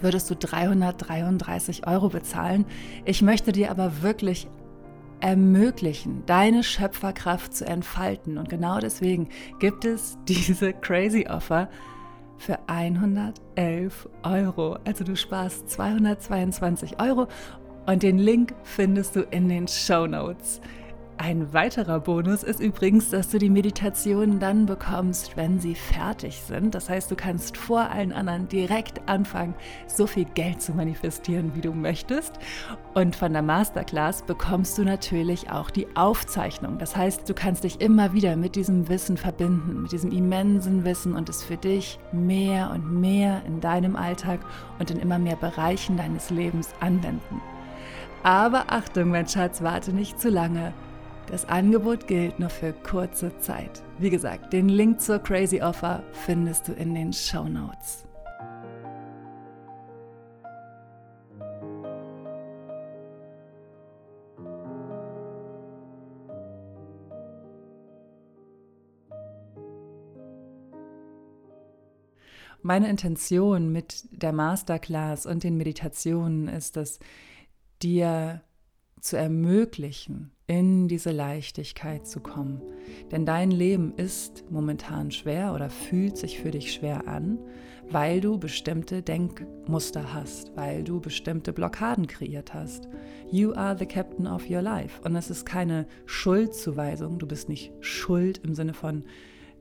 würdest 0.01 0.31
du 0.31 0.37
333 0.37 1.87
Euro 1.87 2.11
bezahlen. 2.11 2.67
Ich 3.07 3.23
möchte 3.23 3.53
dir 3.53 3.71
aber 3.71 4.03
wirklich 4.03 4.49
ermöglichen, 5.21 6.25
deine 6.27 6.63
Schöpferkraft 6.63 7.55
zu 7.55 7.67
entfalten. 7.67 8.37
Und 8.37 8.51
genau 8.51 8.81
deswegen 8.81 9.31
gibt 9.59 9.87
es 9.87 10.19
diese 10.29 10.75
Crazy 10.75 11.27
Offer 11.27 11.71
für 12.39 12.59
111 12.67 14.09
Euro. 14.23 14.79
Also 14.85 15.05
du 15.05 15.17
sparst 15.17 15.71
222 15.71 17.01
Euro 17.01 17.29
und 17.87 18.03
den 18.03 18.19
Link 18.19 18.55
findest 18.63 19.17
du 19.17 19.23
in 19.23 19.49
den 19.49 19.69
Show 19.69 20.07
Notes. 20.07 20.61
Ein 21.17 21.53
weiterer 21.53 22.01
Bonus 22.01 22.43
ist 22.43 22.59
übrigens, 22.59 23.11
dass 23.11 23.29
du 23.29 23.39
die 23.39 23.49
Meditationen 23.49 24.41
dann 24.41 24.67
bekommst, 24.67 25.37
wenn 25.37 25.61
sie 25.61 25.77
fertig 25.77 26.41
sind. 26.41 26.75
Das 26.75 26.91
heißt, 26.91 27.09
du 27.09 27.15
kannst 27.15 27.57
vor 27.57 27.89
allen 27.89 28.13
anderen 28.13 28.49
direkt 28.49 29.09
anfangen, 29.09 29.55
so 29.87 30.09
viel 30.09 30.25
Geld 30.25 30.61
zu 30.61 30.73
manifestieren, 30.73 31.53
wie 31.55 31.61
du 31.61 31.73
möchtest. 31.73 32.33
Und 32.95 33.15
von 33.15 33.33
der 33.33 33.43
Masterclass 33.43 34.23
bekommst 34.23 34.77
du 34.77 34.83
natürlich 34.83 35.51
auch 35.51 35.71
die 35.71 35.87
Aufzeichnung. 35.95 36.79
Das 36.79 36.97
heißt, 36.97 37.29
du 37.29 37.33
kannst 37.33 37.63
dich 37.63 37.81
immer 37.81 38.13
wieder 38.13 38.35
mit 38.35 38.57
diesem 38.57 38.89
Wissen 38.89 39.17
verbinden, 39.17 39.83
mit 39.83 39.93
diesem 39.93 40.11
immensen 40.11 40.85
Wissen 40.85 41.15
und 41.15 41.29
es 41.29 41.45
für 41.45 41.57
dich 41.57 42.01
mehr 42.11 42.73
und 42.73 43.01
mehr 43.01 43.43
in 43.47 43.61
deinem 43.61 43.95
Alltag 43.95 44.41
und 44.81 44.91
in 44.91 44.99
immer 44.99 45.21
mehr 45.21 45.37
Bereichen 45.37 45.97
deines 45.97 46.31
Lebens 46.31 46.71
anwenden. 46.81 47.41
Aber 48.25 48.65
Achtung, 48.69 49.11
mein 49.11 49.29
Schatz, 49.29 49.63
warte 49.63 49.93
nicht 49.93 50.21
zu 50.21 50.29
lange. 50.29 50.73
Das 51.31 51.49
Angebot 51.49 52.07
gilt 52.07 52.39
nur 52.39 52.51
für 52.51 52.73
kurze 52.73 53.37
Zeit. 53.39 53.83
Wie 53.99 54.11
gesagt, 54.11 54.53
den 54.53 54.69
Link 54.69 55.01
zur 55.01 55.19
Crazy 55.19 55.63
Offer 55.63 56.03
findest 56.13 56.69
du 56.69 56.73
in 56.73 56.95
den 56.95 57.13
Show 57.13 57.49
Notes. 57.49 58.05
Meine 72.67 72.89
Intention 72.89 73.73
mit 73.73 74.05
der 74.11 74.33
Masterclass 74.33 75.27
und 75.27 75.45
den 75.45 75.57
Meditationen 75.57 76.49
ist 76.49 76.79
es, 76.79 76.99
dir 77.83 78.41
zu 79.01 79.17
ermöglichen, 79.17 80.31
in 80.47 80.89
diese 80.89 81.11
Leichtigkeit 81.11 82.07
zu 82.07 82.21
kommen. 82.21 82.61
Denn 83.11 83.25
dein 83.25 83.51
Leben 83.51 83.95
ist 83.97 84.45
momentan 84.51 85.11
schwer 85.11 85.55
oder 85.55 85.71
fühlt 85.71 86.19
sich 86.19 86.39
für 86.41 86.51
dich 86.51 86.73
schwer 86.73 87.09
an, 87.09 87.39
weil 87.91 88.21
du 88.21 88.39
bestimmte 88.39 89.03
Denkmuster 89.03 90.13
hast, 90.13 90.55
weil 90.57 90.85
du 90.85 91.01
bestimmte 91.01 91.53
Blockaden 91.53 92.07
kreiert 92.07 92.53
hast. 92.53 92.89
You 93.31 93.53
are 93.53 93.77
the 93.79 93.87
captain 93.87 94.27
of 94.27 94.49
your 94.51 94.63
life. 94.63 95.01
Und 95.03 95.17
es 95.17 95.31
ist 95.31 95.47
keine 95.47 95.87
Schuldzuweisung. 96.07 97.19
Du 97.19 97.27
bist 97.27 97.49
nicht 97.49 97.73
schuld 97.81 98.39
im 98.45 98.55
Sinne 98.55 98.75
von, 98.75 99.05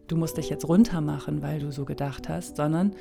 du 0.08 0.18
musst 0.18 0.38
dich 0.38 0.50
jetzt 0.50 0.68
runter 0.68 1.00
machen, 1.00 1.42
weil 1.42 1.60
du 1.60 1.72
so 1.72 1.86
gedacht 1.86 2.28
hast, 2.28 2.58
sondern 2.58 2.94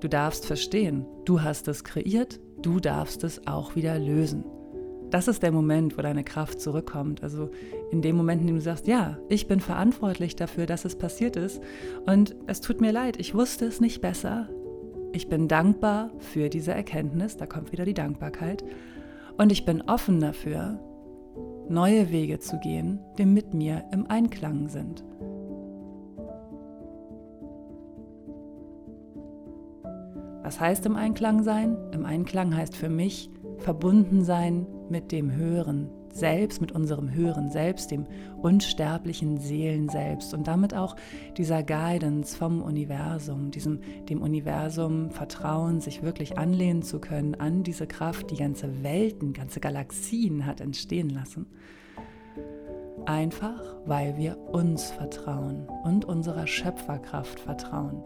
du 0.00 0.08
darfst 0.08 0.46
verstehen, 0.46 1.04
du 1.24 1.42
hast 1.42 1.66
es 1.66 1.82
kreiert, 1.82 2.40
du 2.62 2.78
darfst 2.78 3.24
es 3.24 3.46
auch 3.46 3.74
wieder 3.74 3.98
lösen 3.98 4.44
das 5.10 5.28
ist 5.28 5.42
der 5.42 5.52
Moment, 5.52 5.96
wo 5.96 6.02
deine 6.02 6.24
Kraft 6.24 6.60
zurückkommt. 6.60 7.22
Also 7.22 7.50
in 7.90 8.02
dem 8.02 8.16
Moment, 8.16 8.42
in 8.42 8.48
dem 8.48 8.56
du 8.56 8.62
sagst, 8.62 8.86
ja, 8.86 9.18
ich 9.28 9.46
bin 9.48 9.60
verantwortlich 9.60 10.36
dafür, 10.36 10.66
dass 10.66 10.84
es 10.84 10.96
passiert 10.96 11.36
ist 11.36 11.62
und 12.06 12.36
es 12.46 12.60
tut 12.60 12.80
mir 12.80 12.92
leid, 12.92 13.18
ich 13.18 13.34
wusste 13.34 13.66
es 13.66 13.80
nicht 13.80 14.00
besser. 14.00 14.48
Ich 15.12 15.28
bin 15.28 15.48
dankbar 15.48 16.10
für 16.18 16.48
diese 16.50 16.72
Erkenntnis, 16.72 17.36
da 17.36 17.46
kommt 17.46 17.72
wieder 17.72 17.84
die 17.84 17.94
Dankbarkeit 17.94 18.62
und 19.38 19.52
ich 19.52 19.64
bin 19.64 19.82
offen 19.82 20.20
dafür, 20.20 20.78
neue 21.68 22.10
Wege 22.10 22.38
zu 22.38 22.58
gehen, 22.58 23.00
die 23.16 23.26
mit 23.26 23.54
mir 23.54 23.84
im 23.92 24.06
Einklang 24.10 24.68
sind. 24.68 25.04
Was 30.42 30.60
heißt 30.60 30.86
im 30.86 30.96
Einklang 30.96 31.42
sein? 31.42 31.76
Im 31.92 32.06
Einklang 32.06 32.56
heißt 32.56 32.74
für 32.74 32.88
mich 32.88 33.30
verbunden 33.58 34.24
sein 34.24 34.66
mit 34.88 35.12
dem 35.12 35.32
höheren 35.32 35.90
Selbst, 36.12 36.60
mit 36.60 36.72
unserem 36.72 37.12
höheren 37.12 37.50
Selbst, 37.50 37.90
dem 37.90 38.06
unsterblichen 38.40 39.38
Seelen 39.38 39.88
selbst 39.88 40.34
und 40.34 40.46
damit 40.46 40.74
auch 40.74 40.96
dieser 41.36 41.62
Guidance 41.62 42.36
vom 42.36 42.62
Universum, 42.62 43.50
diesem 43.50 43.80
dem 44.08 44.22
Universum 44.22 45.10
vertrauen, 45.10 45.80
sich 45.80 46.02
wirklich 46.02 46.38
anlehnen 46.38 46.82
zu 46.82 46.98
können 46.98 47.34
an 47.34 47.62
diese 47.62 47.86
Kraft, 47.86 48.30
die 48.30 48.36
ganze 48.36 48.82
Welten, 48.82 49.32
ganze 49.32 49.60
Galaxien 49.60 50.46
hat 50.46 50.60
entstehen 50.60 51.10
lassen. 51.10 51.46
Einfach 53.06 53.62
weil 53.86 54.16
wir 54.16 54.38
uns 54.38 54.90
vertrauen 54.90 55.66
und 55.84 56.04
unserer 56.04 56.46
Schöpferkraft 56.46 57.40
vertrauen. 57.40 58.02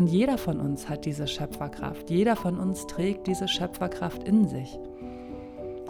Und 0.00 0.06
jeder 0.06 0.38
von 0.38 0.60
uns 0.60 0.88
hat 0.88 1.04
diese 1.04 1.26
Schöpferkraft. 1.26 2.08
Jeder 2.08 2.34
von 2.34 2.58
uns 2.58 2.86
trägt 2.86 3.26
diese 3.26 3.46
Schöpferkraft 3.46 4.26
in 4.26 4.48
sich. 4.48 4.78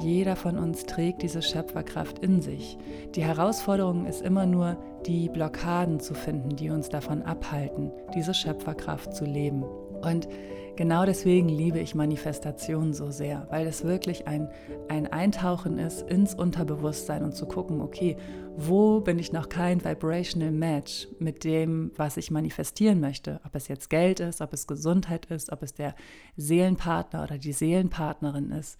Jeder 0.00 0.34
von 0.34 0.58
uns 0.58 0.84
trägt 0.84 1.22
diese 1.22 1.42
Schöpferkraft 1.42 2.18
in 2.18 2.42
sich. 2.42 2.76
Die 3.14 3.22
Herausforderung 3.22 4.06
ist 4.06 4.22
immer 4.22 4.46
nur, 4.46 4.76
die 5.06 5.28
Blockaden 5.28 6.00
zu 6.00 6.14
finden, 6.14 6.56
die 6.56 6.70
uns 6.70 6.88
davon 6.88 7.22
abhalten, 7.22 7.92
diese 8.12 8.34
Schöpferkraft 8.34 9.14
zu 9.14 9.24
leben. 9.24 9.62
Und 10.02 10.28
genau 10.76 11.04
deswegen 11.04 11.48
liebe 11.48 11.78
ich 11.78 11.94
Manifestation 11.94 12.94
so 12.94 13.10
sehr, 13.10 13.46
weil 13.50 13.66
es 13.66 13.84
wirklich 13.84 14.26
ein, 14.26 14.48
ein 14.88 15.06
Eintauchen 15.06 15.78
ist 15.78 16.02
ins 16.02 16.34
Unterbewusstsein 16.34 17.22
und 17.22 17.34
zu 17.34 17.46
gucken, 17.46 17.80
okay, 17.80 18.16
wo 18.56 19.00
bin 19.00 19.18
ich 19.18 19.32
noch 19.32 19.48
kein 19.48 19.84
vibrational 19.84 20.52
Match 20.52 21.08
mit 21.18 21.44
dem, 21.44 21.92
was 21.96 22.16
ich 22.16 22.30
manifestieren 22.30 23.00
möchte? 23.00 23.40
Ob 23.44 23.54
es 23.54 23.68
jetzt 23.68 23.90
Geld 23.90 24.20
ist, 24.20 24.40
ob 24.40 24.52
es 24.52 24.66
Gesundheit 24.66 25.26
ist, 25.26 25.52
ob 25.52 25.62
es 25.62 25.74
der 25.74 25.94
Seelenpartner 26.36 27.24
oder 27.24 27.38
die 27.38 27.52
Seelenpartnerin 27.52 28.50
ist, 28.50 28.78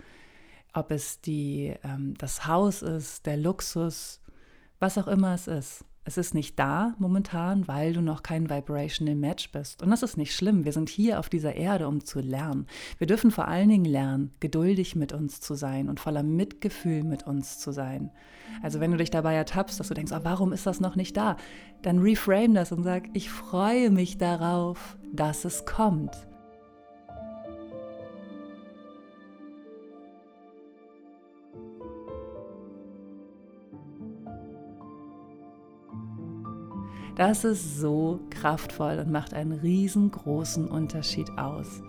ob 0.73 0.91
es 0.91 1.21
die, 1.21 1.75
ähm, 1.85 2.15
das 2.19 2.47
Haus 2.47 2.83
ist, 2.83 3.27
der 3.27 3.37
Luxus, 3.37 4.21
was 4.79 4.99
auch 4.99 5.09
immer 5.09 5.35
es 5.35 5.47
ist. 5.47 5.85
Es 6.11 6.19
ist 6.19 6.35
nicht 6.35 6.59
da 6.59 6.97
momentan, 6.99 7.69
weil 7.69 7.93
du 7.93 8.01
noch 8.01 8.25
kein 8.25 8.51
Vibrational 8.51 9.15
Match 9.15 9.53
bist. 9.53 9.81
Und 9.81 9.91
das 9.91 10.03
ist 10.03 10.17
nicht 10.17 10.35
schlimm. 10.35 10.65
Wir 10.65 10.73
sind 10.73 10.89
hier 10.89 11.21
auf 11.21 11.29
dieser 11.29 11.55
Erde, 11.55 11.87
um 11.87 12.05
zu 12.05 12.19
lernen. 12.19 12.67
Wir 12.99 13.07
dürfen 13.07 13.31
vor 13.31 13.47
allen 13.47 13.69
Dingen 13.69 13.85
lernen, 13.85 14.33
geduldig 14.41 14.97
mit 14.97 15.13
uns 15.13 15.41
zu 15.41 15.55
sein 15.55 15.89
und 15.89 16.01
voller 16.01 16.25
Mitgefühl 16.25 17.05
mit 17.05 17.29
uns 17.29 17.61
zu 17.61 17.71
sein. 17.71 18.11
Also 18.61 18.81
wenn 18.81 18.91
du 18.91 18.97
dich 18.97 19.13
dabei 19.13 19.37
ertappst, 19.37 19.79
dass 19.79 19.87
du 19.87 19.95
denkst, 19.95 20.11
oh, 20.13 20.25
warum 20.25 20.53
ist 20.53 20.67
das 20.67 20.81
noch 20.81 20.97
nicht 20.97 21.17
da? 21.17 21.37
Dann 21.83 22.01
reframe 22.01 22.55
das 22.55 22.73
und 22.73 22.83
sag, 22.83 23.05
ich 23.13 23.31
freue 23.31 23.91
mich 23.91 24.19
darauf, 24.19 24.99
dass 25.13 25.45
es 25.45 25.65
kommt. 25.65 26.27
Das 37.17 37.45
ist 37.45 37.79
so 37.79 38.21
kraftvoll 38.31 38.99
und 38.99 39.11
macht 39.11 39.35
einen 39.35 39.53
riesengroßen 39.53 40.69
Unterschied 40.69 41.31
aus. 41.37 41.83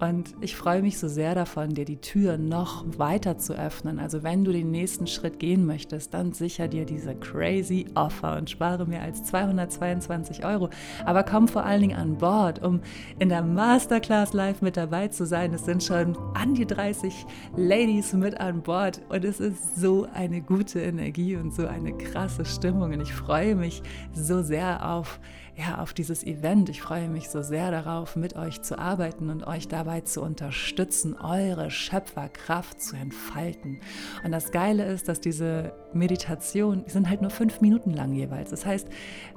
Und 0.00 0.34
ich 0.40 0.56
freue 0.56 0.82
mich 0.82 0.98
so 0.98 1.08
sehr 1.08 1.34
davon, 1.34 1.70
dir 1.70 1.84
die 1.84 2.00
Tür 2.00 2.36
noch 2.36 2.84
weiter 2.98 3.38
zu 3.38 3.54
öffnen. 3.54 3.98
Also 3.98 4.22
wenn 4.22 4.44
du 4.44 4.52
den 4.52 4.70
nächsten 4.70 5.06
Schritt 5.06 5.38
gehen 5.38 5.66
möchtest, 5.66 6.12
dann 6.14 6.32
sicher 6.32 6.68
dir 6.68 6.84
diese 6.84 7.14
crazy 7.14 7.86
Offer 7.94 8.36
und 8.36 8.50
spare 8.50 8.86
mehr 8.86 9.02
als 9.02 9.24
222 9.24 10.44
Euro. 10.44 10.70
Aber 11.04 11.22
komm 11.22 11.48
vor 11.48 11.64
allen 11.64 11.80
Dingen 11.80 11.96
an 11.96 12.18
Bord, 12.18 12.62
um 12.62 12.80
in 13.18 13.28
der 13.28 13.42
Masterclass 13.42 14.32
live 14.32 14.62
mit 14.62 14.76
dabei 14.76 15.08
zu 15.08 15.26
sein. 15.26 15.54
Es 15.54 15.64
sind 15.64 15.82
schon 15.82 16.16
an 16.34 16.54
die 16.54 16.66
30 16.66 17.26
Ladies 17.56 18.12
mit 18.12 18.40
an 18.40 18.62
Bord 18.62 19.00
und 19.08 19.24
es 19.24 19.40
ist 19.40 19.76
so 19.76 20.06
eine 20.12 20.40
gute 20.40 20.80
Energie 20.80 21.36
und 21.36 21.54
so 21.54 21.66
eine 21.66 21.92
krasse 21.96 22.44
Stimmung. 22.44 22.92
Und 22.92 23.00
ich 23.00 23.12
freue 23.12 23.54
mich 23.54 23.82
so 24.12 24.42
sehr 24.42 24.88
auf 24.88 25.20
ja, 25.56 25.78
auf 25.78 25.92
dieses 25.92 26.24
Event. 26.24 26.68
Ich 26.68 26.82
freue 26.82 27.08
mich 27.08 27.28
so 27.28 27.42
sehr 27.42 27.70
darauf, 27.70 28.16
mit 28.16 28.34
euch 28.34 28.62
zu 28.62 28.76
arbeiten 28.76 29.30
und 29.30 29.46
euch 29.46 29.68
dabei 29.68 30.00
zu 30.00 30.20
unterstützen, 30.20 31.14
eure 31.14 31.70
Schöpferkraft 31.70 32.82
zu 32.82 32.96
entfalten. 32.96 33.78
Und 34.24 34.32
das 34.32 34.50
Geile 34.50 34.84
ist, 34.86 35.08
dass 35.08 35.20
diese 35.20 35.72
Meditationen, 35.92 36.84
die 36.84 36.90
sind 36.90 37.08
halt 37.08 37.22
nur 37.22 37.30
fünf 37.30 37.60
Minuten 37.60 37.90
lang 37.90 38.12
jeweils. 38.12 38.50
Das 38.50 38.66
heißt, 38.66 38.88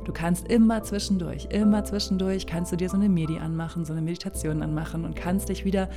du 0.06 0.12
kannst 0.12 0.48
immer 0.48 0.82
zwischendurch, 0.82 1.50
immer 1.52 1.84
zwischendurch 1.84 2.48
kannst 2.48 2.72
du 2.72 2.78
dir 2.78 2.90
so 2.90 2.98
eine 2.98 3.10
Medi 3.10 3.38
anmachen, 3.38 3.86
so 3.86 3.94
eine 3.94 4.02
Meditation 4.02 4.64
anmachen 4.64 5.06
und 5.06 5.16
kannst 5.16 5.50
dich 5.50 5.66
wieder 5.66 5.88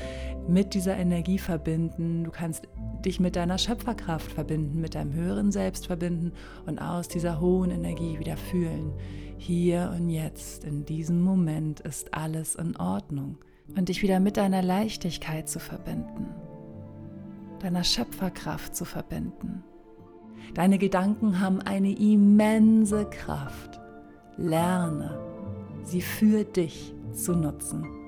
mit 0.47 0.75
dieser 0.75 0.97
Energie 0.97 1.39
verbinden. 1.39 2.25
Du 2.25 2.31
kannst 2.31 2.69
dich 3.07 3.21
mit 3.21 3.37
deiner 3.37 3.57
Schöpferkraft 3.57 4.31
verbinden, 4.31 4.83
mit 4.83 4.95
deinem 4.95 5.15
höheren 5.15 5.51
Selbst 5.51 5.87
verbinden 5.87 6.33
und 6.67 6.79
aus 6.79 7.09
dieser 7.09 7.41
hohen 7.41 7.71
Energie 7.71 8.19
wieder 8.19 8.37
fühlen 8.37 8.93
hier 9.41 9.95
und 9.97 10.11
jetzt, 10.11 10.65
in 10.65 10.85
diesem 10.85 11.23
Moment 11.23 11.81
ist 11.81 12.13
alles 12.13 12.57
in 12.57 12.77
Ordnung 12.77 13.39
und 13.75 13.89
dich 13.89 14.03
wieder 14.03 14.21
mit 14.21 14.37
deiner 14.37 14.61
Leichtigkeit 14.61 15.49
zu 15.49 15.59
verbinden, 15.59 16.27
deiner 17.61 17.83
Schöpferkraft 17.83 18.77
zu 18.77 18.85
verbinden. 18.85 19.65
Deine 20.53 20.77
Gedanken 20.77 21.41
haben 21.41 21.63
eine 21.63 21.97
immense 21.99 23.07
Kraft. 23.07 23.81
Lerne, 24.37 25.19
sie 25.85 26.03
für 26.03 26.45
dich 26.45 26.95
zu 27.13 27.33
nutzen. 27.33 28.00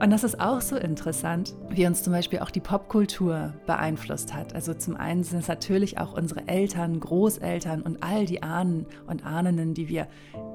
Und 0.00 0.10
das 0.10 0.22
ist 0.22 0.38
auch 0.38 0.60
so 0.60 0.76
interessant, 0.76 1.56
wie 1.70 1.84
uns 1.84 2.04
zum 2.04 2.12
Beispiel 2.12 2.38
auch 2.38 2.50
die 2.50 2.60
Popkultur 2.60 3.54
beeinflusst 3.66 4.32
hat. 4.32 4.54
Also 4.54 4.72
zum 4.72 4.94
einen 4.94 5.24
sind 5.24 5.40
es 5.40 5.48
natürlich 5.48 5.98
auch 5.98 6.12
unsere 6.12 6.46
Eltern, 6.46 7.00
Großeltern 7.00 7.82
und 7.82 8.00
all 8.00 8.24
die 8.24 8.44
Ahnen 8.44 8.86
und 9.08 9.26
Ahnen, 9.26 9.74
die 9.74 9.88
wir 9.88 10.06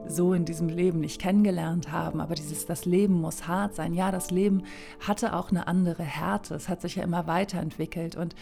so 0.08 0.34
in 0.34 0.46
diesem 0.46 0.70
Leben 0.70 1.02
nicht 1.02 1.20
kennengelernt 1.20 1.92
haben. 1.92 2.22
Aber 2.22 2.36
dieses, 2.36 2.66
das 2.66 2.86
Leben 2.86 3.16
muss 3.20 3.46
hart 3.46 3.76
sein. 3.76 3.94
Ja, 3.94 4.12
das 4.12 4.32
Leben 4.32 4.64
hatte 5.02 5.36
auch 5.36 5.52
eine 5.52 5.68
andere 5.68 6.04
Härte. 6.04 6.56
Es 6.56 6.70
hat 6.70 6.82
sich 6.82 6.96
ja 6.96 7.04
immer 7.04 7.28
weiterentwickelt. 7.28 8.16
Und 8.16 8.36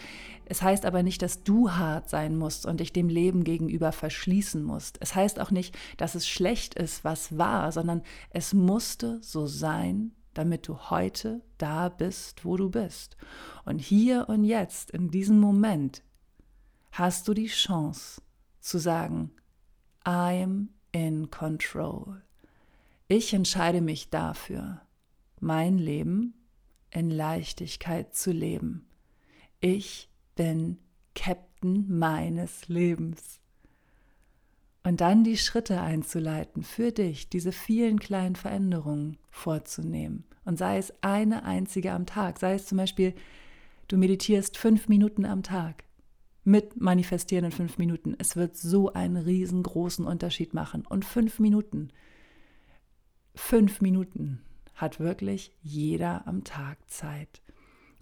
es 0.44 0.62
heißt 0.62 0.86
aber 0.86 1.02
nicht, 1.02 1.20
dass 1.22 1.42
du 1.42 1.72
hart 1.72 2.10
sein 2.10 2.36
musst 2.36 2.64
und 2.64 2.78
dich 2.78 2.92
dem 2.92 3.08
Leben 3.08 3.42
gegenüber 3.42 3.90
verschließen 3.90 4.62
musst. 4.62 4.98
Es 5.00 5.16
heißt 5.16 5.40
auch 5.40 5.50
nicht, 5.50 5.76
dass 5.96 6.14
es 6.14 6.28
schlecht 6.28 6.74
ist, 6.74 7.02
was 7.02 7.36
war, 7.36 7.72
sondern 7.72 8.02
es 8.30 8.54
musste 8.54 9.18
so 9.20 9.48
sein, 9.48 10.12
damit 10.34 10.68
du 10.68 10.90
heute 10.90 11.42
da 11.58 11.88
bist, 11.88 12.44
wo 12.44 12.56
du 12.56 12.70
bist. 12.70 13.16
Und 13.64 13.78
hier 13.78 14.28
und 14.28 14.44
jetzt, 14.44 14.90
in 14.90 15.10
diesem 15.10 15.38
Moment, 15.38 16.02
hast 16.92 17.28
du 17.28 17.34
die 17.34 17.46
Chance 17.46 18.22
zu 18.60 18.78
sagen, 18.78 19.32
I'm 20.04 20.68
in 20.92 21.30
control. 21.30 22.22
Ich 23.08 23.34
entscheide 23.34 23.80
mich 23.80 24.10
dafür, 24.10 24.80
mein 25.40 25.78
Leben 25.78 26.34
in 26.90 27.10
Leichtigkeit 27.10 28.14
zu 28.14 28.32
leben. 28.32 28.86
Ich 29.60 30.08
bin 30.34 30.78
Captain 31.14 31.86
meines 31.88 32.68
Lebens. 32.68 33.41
Und 34.84 35.00
dann 35.00 35.22
die 35.22 35.36
Schritte 35.36 35.80
einzuleiten 35.80 36.62
für 36.64 36.90
dich, 36.90 37.28
diese 37.28 37.52
vielen 37.52 38.00
kleinen 38.00 38.34
Veränderungen 38.34 39.16
vorzunehmen. 39.30 40.24
Und 40.44 40.58
sei 40.58 40.78
es 40.78 40.92
eine 41.02 41.44
einzige 41.44 41.92
am 41.92 42.06
Tag, 42.06 42.38
sei 42.38 42.54
es 42.54 42.66
zum 42.66 42.78
Beispiel, 42.78 43.14
du 43.86 43.96
meditierst 43.96 44.58
fünf 44.58 44.88
Minuten 44.88 45.24
am 45.24 45.42
Tag 45.42 45.84
mit 46.44 46.80
manifestieren 46.80 47.44
in 47.44 47.52
fünf 47.52 47.78
Minuten. 47.78 48.16
Es 48.18 48.34
wird 48.34 48.56
so 48.56 48.92
einen 48.92 49.16
riesengroßen 49.16 50.04
Unterschied 50.04 50.54
machen. 50.54 50.84
Und 50.84 51.04
fünf 51.04 51.38
Minuten, 51.38 51.90
fünf 53.34 53.80
Minuten 53.80 54.40
hat 54.74 54.98
wirklich 54.98 55.52
jeder 55.62 56.26
am 56.26 56.42
Tag 56.42 56.78
Zeit. 56.90 57.41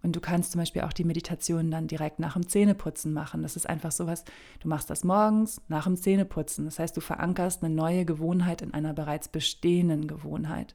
Und 0.03 0.17
du 0.17 0.21
kannst 0.21 0.53
zum 0.53 0.61
Beispiel 0.61 0.83
auch 0.83 0.93
die 0.93 1.05
Meditation 1.05 1.71
dann 1.71 1.87
direkt 1.87 2.21
nach 2.21 2.33
dem 2.33 2.49
Zähneputzen 2.49 3.13
machen. 3.13 3.43
Das 3.43 3.57
ist 3.57 3.69
einfach 3.69 3.93
sowas, 3.93 4.25
du 4.61 4.69
machst 4.69 4.89
das 4.89 5.05
morgens 5.05 5.61
nach 5.69 5.85
dem 5.85 5.97
Zähneputzen. 5.97 6.65
Das 6.65 6.79
heißt, 6.79 6.97
du 6.97 7.01
verankerst 7.01 7.63
eine 7.63 7.75
neue 7.75 8.05
Gewohnheit 8.05 8.63
in 8.63 8.73
einer 8.73 8.95
bereits 8.95 9.29
bestehenden 9.29 10.07
Gewohnheit. 10.07 10.75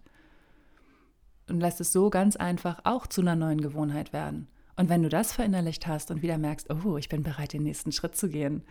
Und 1.50 1.60
lässt 1.60 1.82
es 1.82 1.92
so 1.92 2.10
ganz 2.10 2.36
einfach 2.36 2.82
auch 2.84 3.08
zu 3.08 3.22
einer 3.22 3.36
neuen 3.36 3.62
Gewohnheit 3.62 4.14
werden. 4.14 4.48
Und 4.76 4.90
wenn 4.90 5.04
du 5.04 5.10
das 5.10 5.32
verinnerlicht 5.32 5.88
hast 5.88 6.12
und 6.12 6.22
wieder 6.22 6.38
merkst, 6.38 6.70
oh, 6.70 6.98
ich 6.98 7.10
bin 7.10 7.24
bereit, 7.24 7.54
den 7.54 7.64
nächsten 7.64 7.92
Schritt 7.92 8.16
zu 8.16 8.30
gehen, 8.30 8.64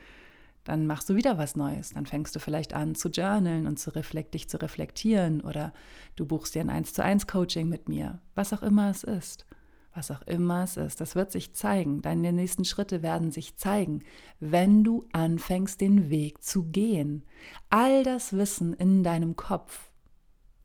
dann 0.62 0.87
machst 0.87 1.09
du 1.09 1.17
wieder 1.17 1.37
was 1.37 1.57
Neues. 1.57 1.90
Dann 1.90 2.07
fängst 2.07 2.35
du 2.35 2.40
vielleicht 2.40 2.75
an 2.75 2.95
zu 2.95 3.09
journalen 3.09 3.67
und 3.67 3.79
zu 3.79 3.95
reflekt, 3.95 4.35
dich 4.35 4.49
zu 4.49 4.61
reflektieren 4.61 5.40
oder 5.40 5.73
du 6.17 6.27
buchst 6.27 6.55
dir 6.55 6.61
ein 6.61 6.71
1 6.71 6.95
zu 6.95 7.03
1 7.03 7.27
Coaching 7.27 7.69
mit 7.69 7.88
mir, 7.88 8.21
was 8.35 8.53
auch 8.53 8.62
immer 8.62 8.90
es 8.90 9.03
ist 9.05 9.47
was 9.94 10.11
auch 10.11 10.22
immer 10.22 10.64
es 10.64 10.76
ist, 10.76 11.00
das 11.00 11.14
wird 11.14 11.30
sich 11.30 11.54
zeigen. 11.54 12.02
Deine 12.02 12.33
nächsten 12.33 12.64
Schritte 12.64 13.02
werden 13.02 13.30
sich 13.30 13.57
zeigen, 13.57 14.02
wenn 14.40 14.85
du 14.85 15.07
anfängst, 15.12 15.80
den 15.80 16.11
Weg 16.11 16.42
zu 16.42 16.64
gehen. 16.64 17.24
All 17.70 18.02
das 18.02 18.33
Wissen 18.33 18.74
in 18.74 19.04
deinem 19.04 19.37
Kopf 19.37 19.90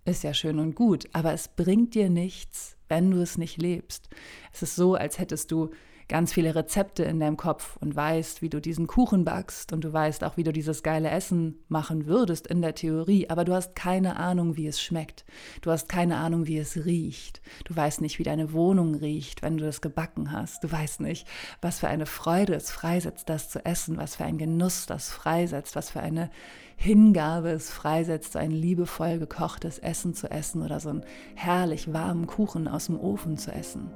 ist 0.05 0.23
ja 0.23 0.33
schön 0.33 0.59
und 0.59 0.75
gut, 0.75 1.07
aber 1.13 1.33
es 1.33 1.47
bringt 1.47 1.93
dir 1.93 2.09
nichts, 2.09 2.77
wenn 2.87 3.11
du 3.11 3.21
es 3.21 3.37
nicht 3.37 3.61
lebst. 3.61 4.09
Es 4.51 4.63
ist 4.63 4.75
so, 4.75 4.95
als 4.95 5.19
hättest 5.19 5.51
du 5.51 5.69
ganz 6.09 6.33
viele 6.33 6.55
Rezepte 6.55 7.03
in 7.03 7.19
deinem 7.19 7.37
Kopf 7.37 7.77
und 7.77 7.95
weißt, 7.95 8.41
wie 8.41 8.49
du 8.49 8.59
diesen 8.59 8.87
Kuchen 8.87 9.23
backst 9.23 9.71
und 9.71 9.83
du 9.83 9.93
weißt 9.93 10.23
auch, 10.23 10.37
wie 10.37 10.43
du 10.43 10.51
dieses 10.51 10.81
geile 10.81 11.09
Essen 11.11 11.59
machen 11.69 12.07
würdest 12.07 12.47
in 12.47 12.61
der 12.61 12.73
Theorie, 12.73 13.29
aber 13.29 13.45
du 13.45 13.53
hast 13.53 13.75
keine 13.75 14.17
Ahnung, 14.17 14.57
wie 14.57 14.67
es 14.67 14.81
schmeckt. 14.81 15.23
Du 15.61 15.69
hast 15.69 15.87
keine 15.87 16.17
Ahnung, 16.17 16.47
wie 16.47 16.57
es 16.57 16.83
riecht. 16.83 17.41
Du 17.63 17.75
weißt 17.75 18.01
nicht, 18.01 18.17
wie 18.17 18.23
deine 18.23 18.51
Wohnung 18.53 18.95
riecht, 18.95 19.43
wenn 19.43 19.57
du 19.57 19.65
das 19.65 19.81
gebacken 19.81 20.31
hast. 20.31 20.63
Du 20.63 20.71
weißt 20.71 20.99
nicht, 21.01 21.27
was 21.61 21.79
für 21.79 21.87
eine 21.87 22.07
Freude 22.07 22.55
es 22.55 22.71
freisetzt, 22.71 23.29
das 23.29 23.49
zu 23.49 23.63
essen, 23.63 23.97
was 23.97 24.15
für 24.15 24.25
ein 24.25 24.39
Genuss 24.39 24.87
das 24.87 25.11
freisetzt, 25.11 25.75
was 25.75 25.91
für 25.91 25.99
eine 25.99 26.31
Hingabe 26.75 27.49
es 27.49 27.69
freisetzt, 27.69 28.33
so 28.33 28.39
ein 28.39 28.51
liebevoll 28.51 29.19
gekochtes 29.19 29.77
Essen 29.77 30.15
zu 30.15 30.31
essen 30.31 30.63
oder 30.63 30.79
so 30.79 30.89
einen 30.89 31.03
herrlich 31.35 31.93
warmen 31.93 32.25
Kuchen 32.25 32.67
aus 32.67 32.87
dem 32.87 32.99
Ofen 32.99 33.37
zu 33.37 33.51
essen 33.51 33.91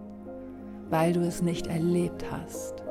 weil 0.93 1.11
du 1.11 1.21
es 1.21 1.41
nicht 1.41 1.65
erlebt 1.65 2.23
hast. 2.31 2.83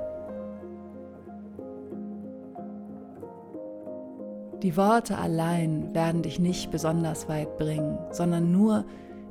Die 4.61 4.77
Worte 4.77 5.17
allein 5.17 5.95
werden 5.95 6.23
dich 6.23 6.41
nicht 6.41 6.73
besonders 6.73 7.29
weit 7.29 7.57
bringen, 7.59 7.97
sondern 8.11 8.51
nur 8.51 8.85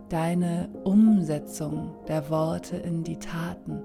deine 0.07 0.69
Umsetzung 0.85 1.95
der 2.07 2.29
Worte 2.29 2.77
in 2.77 3.03
die 3.03 3.17
Taten. 3.17 3.83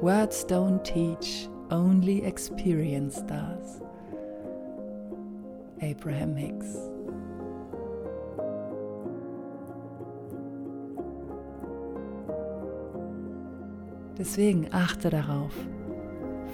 Words 0.00 0.46
don't 0.46 0.82
teach, 0.82 1.50
only 1.70 2.22
experience 2.22 3.22
does. 3.26 3.82
Abraham 5.82 6.34
Hicks 6.34 6.95
Deswegen 14.18 14.68
achte 14.72 15.10
darauf, 15.10 15.52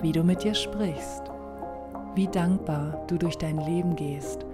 wie 0.01 0.11
du 0.11 0.25
mit 0.25 0.43
dir 0.43 0.55
sprichst, 0.55 1.23
wie 2.17 2.27
dankbar 2.27 3.05
du 3.07 3.17
durch 3.17 3.39
dein 3.39 3.59
Leben 3.59 3.95
gehst, 3.95 4.45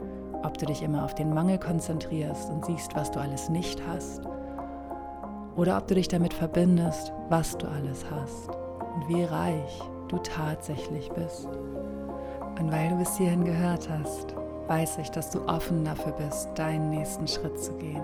ob 0.43 0.59
du 0.59 0.67
dich 0.67 0.83
immer 0.83 1.05
auf 1.05 1.15
den 1.15 1.33
Mangel 1.33 1.59
konzentrierst 1.59 2.51
und 2.51 2.67
siehst, 2.67 2.95
was 2.95 3.11
du 3.11 3.19
alles 3.19 3.49
nicht 3.49 3.81
hast, 3.89 4.21
oder 5.57 5.79
ob 5.79 5.89
du 5.89 5.95
dich 5.95 6.09
damit 6.09 6.35
verbindest, 6.35 7.13
was 7.31 7.57
du 7.57 7.67
alles 7.67 8.05
hast 8.11 8.51
und 8.95 9.09
wie 9.09 9.25
reich 9.25 9.81
du 10.09 10.19
tatsächlich 10.19 11.09
bist. 11.11 11.49
Und 12.61 12.71
weil 12.71 12.91
du 12.91 12.97
bis 12.97 13.17
hierhin 13.17 13.45
gehört 13.45 13.89
hast, 13.89 14.35
weiß 14.67 14.99
ich, 14.99 15.11
dass 15.11 15.31
du 15.31 15.41
offen 15.49 15.85
dafür 15.85 16.13
bist, 16.13 16.51
deinen 16.57 16.91
nächsten 16.91 17.27
Schritt 17.27 17.59
zu 17.59 17.73
gehen. 17.79 18.03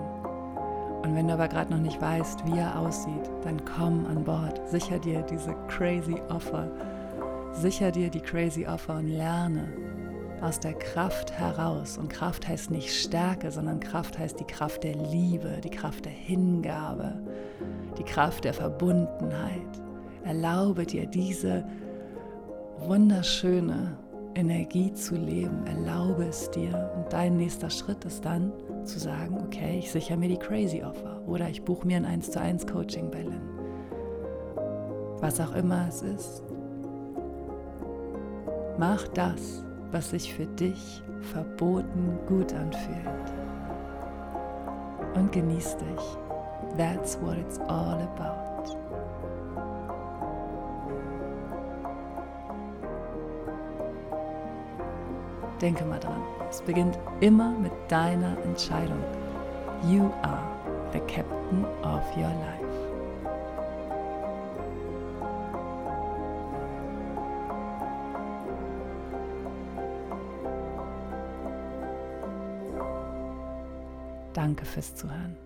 Und 1.05 1.15
wenn 1.15 1.27
du 1.27 1.35
aber 1.35 1.47
gerade 1.47 1.71
noch 1.71 1.79
nicht 1.79 2.01
weißt, 2.01 2.47
wie 2.47 2.57
er 2.57 2.79
aussieht, 2.79 3.29
dann 3.43 3.63
komm 3.63 4.07
an 4.07 4.23
Bord. 4.23 4.59
Sicher 4.67 4.97
dir 4.97 5.21
diese 5.21 5.53
crazy 5.67 6.15
Offer. 6.29 6.67
Sicher 7.53 7.91
dir 7.91 8.09
die 8.09 8.19
crazy 8.19 8.65
Offer 8.65 8.95
und 8.95 9.09
lerne 9.09 9.71
aus 10.41 10.59
der 10.59 10.73
Kraft 10.73 11.31
heraus. 11.31 11.99
Und 11.99 12.09
Kraft 12.09 12.47
heißt 12.47 12.71
nicht 12.71 12.91
Stärke, 12.91 13.51
sondern 13.51 13.79
Kraft 13.79 14.17
heißt 14.17 14.39
die 14.39 14.45
Kraft 14.45 14.83
der 14.83 14.95
Liebe, 14.95 15.61
die 15.63 15.69
Kraft 15.69 16.05
der 16.05 16.11
Hingabe, 16.11 17.13
die 17.99 18.03
Kraft 18.03 18.43
der 18.43 18.55
Verbundenheit. 18.55 19.61
Erlaube 20.23 20.87
dir 20.87 21.05
diese 21.05 21.65
wunderschöne 22.79 23.95
Energie 24.33 24.91
zu 24.91 25.15
leben. 25.15 25.67
Erlaube 25.67 26.25
es 26.25 26.49
dir. 26.49 26.91
Und 26.95 27.13
dein 27.13 27.37
nächster 27.37 27.69
Schritt 27.69 28.03
ist 28.05 28.25
dann, 28.25 28.51
zu 28.85 28.99
sagen, 28.99 29.41
okay, 29.45 29.79
ich 29.79 29.91
sichere 29.91 30.17
mir 30.17 30.29
die 30.29 30.37
Crazy 30.37 30.83
Offer 30.83 31.21
oder 31.27 31.49
ich 31.49 31.63
buche 31.63 31.85
mir 31.85 31.97
ein 31.97 32.05
1 32.05 32.31
zu 32.31 32.39
1 32.39 32.67
Coaching 32.67 33.11
bei 33.11 33.23
Lynn. 33.23 33.49
Was 35.19 35.39
auch 35.39 35.55
immer 35.55 35.87
es 35.89 36.01
ist. 36.01 36.43
Mach 38.77 39.07
das, 39.09 39.63
was 39.91 40.09
sich 40.09 40.33
für 40.33 40.45
dich 40.45 41.01
verboten 41.21 42.19
gut 42.27 42.53
anfühlt. 42.53 43.33
Und 45.15 45.31
genieß 45.31 45.77
dich. 45.77 46.77
That's 46.77 47.17
what 47.21 47.37
it's 47.37 47.59
all 47.59 48.01
about. 48.01 48.54
Denke 55.61 55.85
mal 55.85 55.99
dran. 55.99 56.21
Es 56.49 56.61
beginnt 56.61 56.97
immer 57.21 57.51
mit 57.51 57.71
deiner 57.87 58.37
Entscheidung. 58.43 59.01
You 59.89 60.11
are 60.21 60.43
the 60.91 60.99
captain 61.01 61.65
of 61.83 62.01
your 62.17 62.29
life. 62.29 62.65
Danke 74.33 74.65
fürs 74.65 74.93
Zuhören. 74.93 75.37